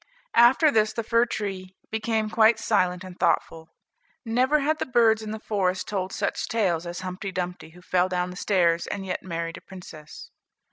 After 0.33 0.71
this 0.71 0.93
the 0.93 1.03
fir 1.03 1.27
tree 1.27 1.75
became 1.91 2.27
quite 2.31 2.57
silent 2.57 3.03
and 3.03 3.19
thoughtful; 3.19 3.69
never 4.25 4.61
had 4.61 4.79
the 4.79 4.87
birds 4.87 5.21
in 5.21 5.29
the 5.29 5.37
forest 5.39 5.87
told 5.87 6.11
such 6.11 6.47
tales 6.47 6.87
as 6.87 7.01
"Humpty 7.01 7.31
Dumpty," 7.31 7.69
who 7.69 7.83
fell 7.83 8.09
down 8.09 8.35
stairs, 8.35 8.87
and 8.87 9.05
yet 9.05 9.21
married 9.21 9.57
a 9.57 9.61
princess. 9.61 10.31